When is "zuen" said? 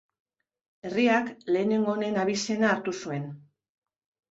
3.05-3.31